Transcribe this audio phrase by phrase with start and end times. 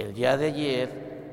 [0.00, 0.88] El día de ayer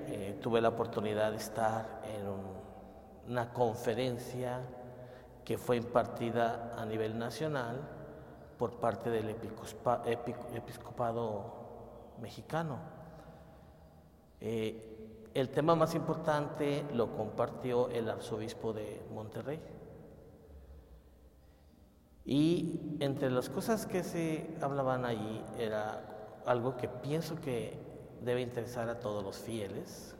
[0.09, 4.59] eh, tuve la oportunidad de estar en una conferencia
[5.45, 7.79] que fue impartida a nivel nacional
[8.57, 9.33] por parte del
[10.53, 11.53] episcopado
[12.19, 12.79] mexicano.
[14.41, 19.61] Eh, el tema más importante lo compartió el arzobispo de Monterrey.
[22.25, 27.87] Y entre las cosas que se hablaban allí era algo que pienso que
[28.21, 30.15] debe interesar a todos los fieles,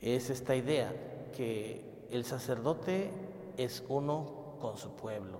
[0.00, 0.92] es esta idea
[1.34, 3.10] que el sacerdote
[3.56, 5.38] es uno con su pueblo,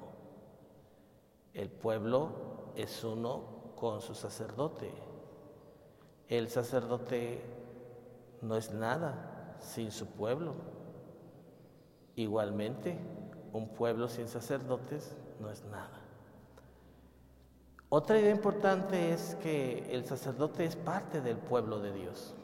[1.55, 4.93] el pueblo es uno con su sacerdote,
[6.29, 7.43] el sacerdote
[8.43, 10.55] no es nada sin su pueblo,
[12.17, 12.99] igualmente
[13.53, 16.08] un pueblo sin sacerdotes no es nada.
[17.91, 22.35] Otra idea importante es que el sacerdote es parte del pueblo de Dios,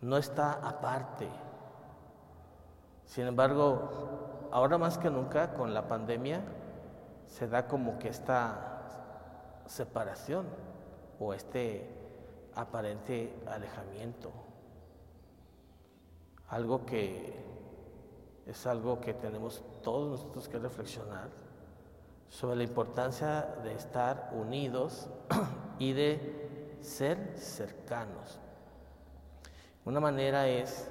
[0.00, 1.28] no está aparte.
[3.06, 6.42] Sin embargo, ahora más que nunca con la pandemia
[7.26, 10.46] se da como que esta separación
[11.18, 11.90] o este
[12.54, 14.30] aparente alejamiento.
[16.50, 17.34] Algo que
[18.46, 21.43] es algo que tenemos todos nosotros que reflexionar
[22.28, 25.08] sobre la importancia de estar unidos
[25.78, 28.38] y de ser cercanos.
[29.84, 30.90] Una manera es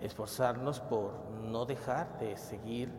[0.00, 2.90] esforzarnos por no dejar de seguir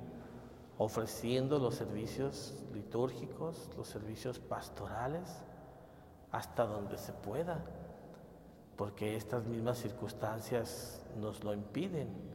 [0.77, 5.43] ofreciendo los servicios litúrgicos, los servicios pastorales,
[6.31, 7.63] hasta donde se pueda,
[8.75, 12.32] porque estas mismas circunstancias nos lo impiden.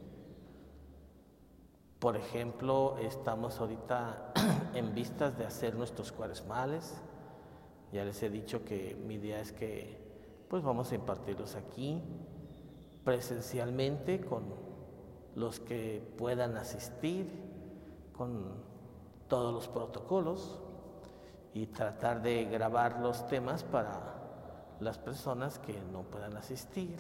[1.98, 4.32] Por ejemplo, estamos ahorita
[4.74, 6.94] en vistas de hacer nuestros cuaresmales.
[7.92, 10.06] Ya les he dicho que mi idea es que
[10.48, 12.02] pues vamos a impartirlos aquí
[13.04, 14.44] presencialmente con
[15.34, 17.31] los que puedan asistir,
[18.16, 18.62] con
[19.26, 20.60] todos los protocolos
[21.53, 26.97] y tratar de grabar los temas para las personas que no puedan asistir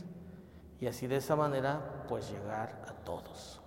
[0.80, 3.60] y así de esa manera pues llegar a todos.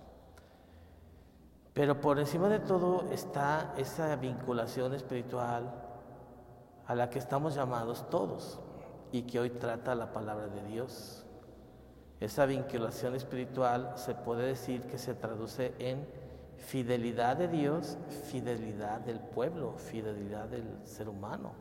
[1.74, 5.72] Pero por encima de todo está esa vinculación espiritual
[6.86, 8.60] a la que estamos llamados todos
[9.10, 11.24] y que hoy trata la palabra de Dios.
[12.20, 16.06] Esa vinculación espiritual se puede decir que se traduce en
[16.56, 17.96] fidelidad de Dios,
[18.30, 21.52] fidelidad del pueblo, fidelidad del ser humano.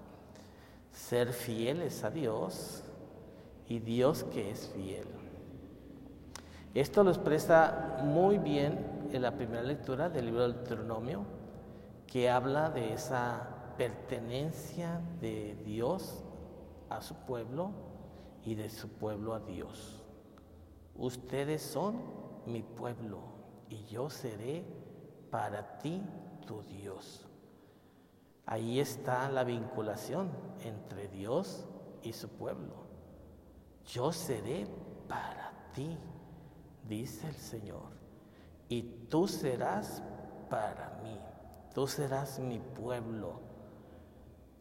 [0.92, 2.84] Ser fieles a Dios
[3.68, 5.21] y Dios que es fiel.
[6.74, 11.26] Esto lo expresa muy bien en la primera lectura del libro del Deuteronomio,
[12.08, 16.24] que habla de esa pertenencia de Dios
[16.90, 17.72] a su pueblo
[18.44, 20.04] y de su pueblo a Dios.
[20.96, 22.02] Ustedes son
[22.46, 23.20] mi pueblo
[23.70, 24.64] y yo seré
[25.30, 26.02] para ti
[26.46, 27.26] tu Dios.
[28.46, 30.30] Ahí está la vinculación
[30.64, 31.66] entre Dios
[32.04, 32.74] y su pueblo.
[33.86, 34.68] Yo seré
[35.08, 35.98] para ti,
[36.88, 37.92] dice el Señor
[38.70, 40.02] y tú serás
[40.50, 41.20] para mí,
[41.74, 43.40] tú serás mi pueblo.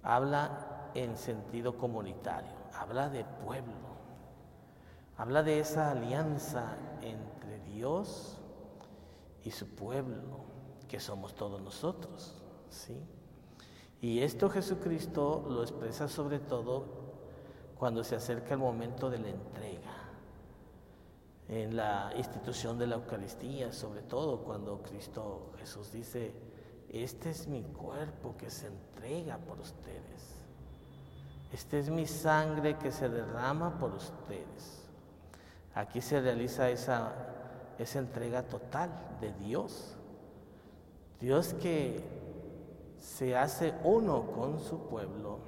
[0.03, 3.91] Habla en sentido comunitario, habla de pueblo,
[5.17, 8.39] habla de esa alianza entre Dios
[9.45, 10.41] y su pueblo,
[10.89, 13.01] que somos todos nosotros, ¿sí?
[14.01, 16.87] Y esto Jesucristo lo expresa sobre todo
[17.79, 19.90] cuando se acerca el momento de la entrega
[21.51, 26.33] en la institución de la Eucaristía, sobre todo cuando Cristo Jesús dice,
[26.89, 30.37] este es mi cuerpo que se entrega por ustedes,
[31.53, 34.89] este es mi sangre que se derrama por ustedes.
[35.75, 37.13] Aquí se realiza esa,
[37.79, 39.97] esa entrega total de Dios,
[41.19, 42.05] Dios que
[42.97, 45.41] se hace uno con su pueblo,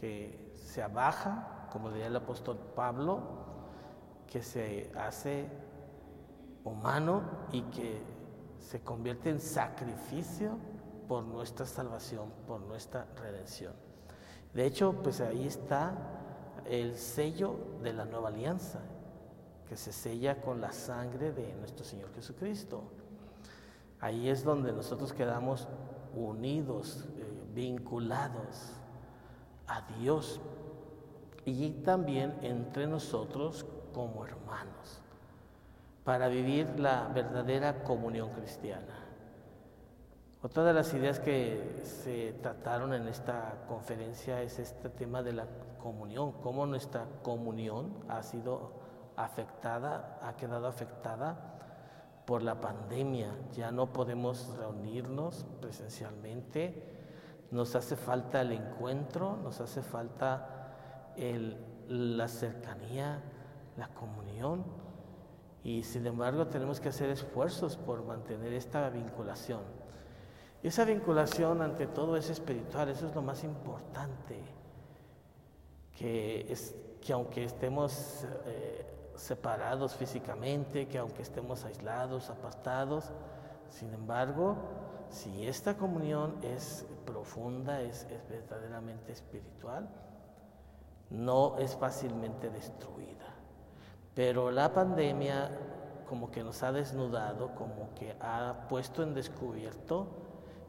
[0.00, 3.45] que se abaja, como diría el apóstol Pablo,
[4.36, 5.48] que se hace
[6.62, 7.22] humano
[7.52, 8.02] y que
[8.58, 10.58] se convierte en sacrificio
[11.08, 13.72] por nuestra salvación, por nuestra redención.
[14.52, 15.94] De hecho, pues ahí está
[16.66, 18.80] el sello de la nueva alianza,
[19.66, 22.82] que se sella con la sangre de nuestro Señor Jesucristo.
[24.00, 25.66] Ahí es donde nosotros quedamos
[26.14, 27.24] unidos, eh,
[27.54, 28.74] vinculados
[29.66, 30.42] a Dios
[31.46, 33.64] y también entre nosotros
[33.96, 35.00] como hermanos
[36.04, 38.94] para vivir la verdadera comunión cristiana.
[40.42, 45.46] Otra de las ideas que se trataron en esta conferencia es este tema de la
[45.82, 48.72] comunión, cómo nuestra comunión ha sido
[49.16, 51.54] afectada, ha quedado afectada
[52.26, 53.30] por la pandemia.
[53.54, 56.84] Ya no podemos reunirnos presencialmente,
[57.50, 60.74] nos hace falta el encuentro, nos hace falta
[61.88, 63.22] la cercanía,
[63.76, 64.64] la comunión.
[65.62, 69.60] Y sin embargo tenemos que hacer esfuerzos por mantener esta vinculación.
[70.62, 74.42] Esa vinculación ante todo es espiritual, eso es lo más importante,
[75.96, 78.84] que, es, que aunque estemos eh,
[79.14, 83.12] separados físicamente, que aunque estemos aislados, apartados,
[83.70, 84.56] sin embargo,
[85.10, 89.88] si esta comunión es profunda, es, es verdaderamente espiritual,
[91.10, 93.35] no es fácilmente destruida.
[94.16, 95.50] Pero la pandemia
[96.08, 100.06] como que nos ha desnudado, como que ha puesto en descubierto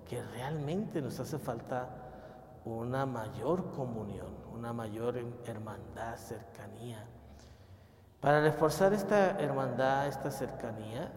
[0.05, 1.87] que realmente nos hace falta
[2.65, 5.15] una mayor comunión, una mayor
[5.45, 7.05] hermandad, cercanía.
[8.19, 11.09] Para reforzar esta hermandad, esta cercanía,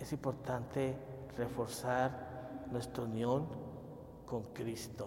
[0.00, 0.96] es importante
[1.36, 3.46] reforzar nuestra unión
[4.26, 5.06] con Cristo,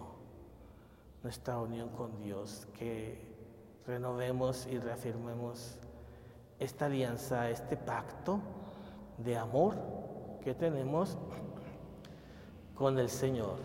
[1.22, 3.36] nuestra unión con Dios, que
[3.86, 5.80] renovemos y reafirmemos
[6.60, 8.40] esta alianza, este pacto
[9.18, 9.76] de amor
[10.44, 11.18] que tenemos
[12.76, 13.58] con el Señor,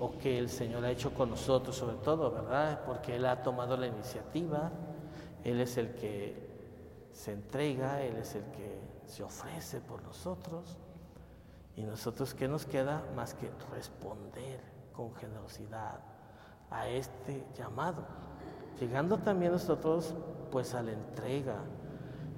[0.00, 2.80] o que el Señor ha hecho con nosotros sobre todo, ¿verdad?
[2.84, 4.70] Porque Él ha tomado la iniciativa,
[5.44, 6.50] Él es el que
[7.12, 10.76] se entrega, Él es el que se ofrece por nosotros.
[11.76, 14.60] Y nosotros, ¿qué nos queda más que responder
[14.92, 16.00] con generosidad
[16.70, 18.04] a este llamado?
[18.78, 20.14] Llegando también nosotros
[20.50, 21.56] pues a la entrega.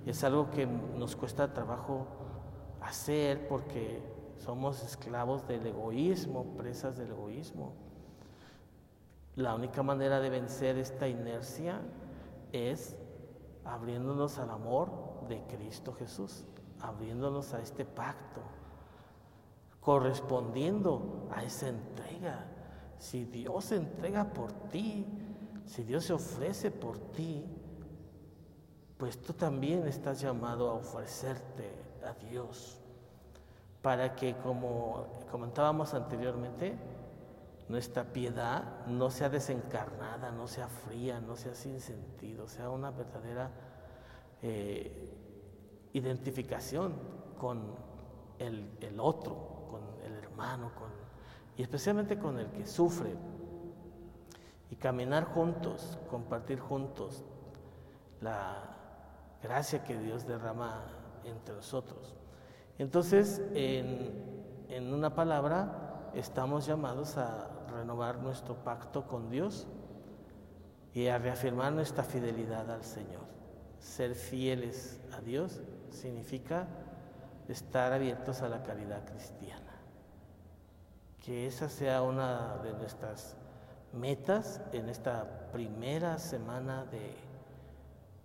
[0.06, 2.06] Es algo que nos cuesta trabajo
[2.80, 4.02] hacer porque
[4.36, 7.72] somos esclavos del egoísmo, presas del egoísmo.
[9.36, 11.80] La única manera de vencer esta inercia
[12.52, 12.96] es
[13.64, 14.90] abriéndonos al amor
[15.28, 16.44] de Cristo Jesús,
[16.80, 18.42] abriéndonos a este pacto,
[19.80, 22.46] correspondiendo a esa entrega.
[22.98, 25.06] Si Dios se entrega por ti,
[25.64, 27.44] si Dios se ofrece por ti,
[28.98, 31.70] pues tú también estás llamado a ofrecerte
[32.04, 32.80] a Dios
[33.82, 36.74] para que, como comentábamos anteriormente,
[37.68, 43.50] nuestra piedad no sea desencarnada, no sea fría, no sea sin sentido, sea una verdadera
[44.42, 45.10] eh,
[45.92, 46.94] identificación
[47.38, 47.74] con
[48.38, 50.88] el, el, otro, con el hermano, con,
[51.56, 53.14] y especialmente con el que sufre.
[54.70, 57.22] Y caminar juntos, compartir juntos
[58.20, 58.73] la
[59.44, 60.86] gracia que Dios derrama
[61.22, 62.14] entre nosotros.
[62.78, 64.10] Entonces, en,
[64.70, 69.66] en una palabra, estamos llamados a renovar nuestro pacto con Dios
[70.94, 73.22] y a reafirmar nuestra fidelidad al Señor.
[73.78, 76.66] Ser fieles a Dios significa
[77.46, 79.60] estar abiertos a la caridad cristiana.
[81.20, 83.36] Que esa sea una de nuestras
[83.92, 87.14] metas en esta primera semana de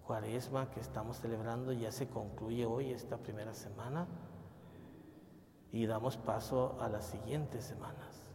[0.09, 1.71] cuaresma que estamos celebrando.
[1.71, 4.07] Ya se concluye hoy esta primera semana
[5.71, 8.28] y damos paso a las siguientes semanas.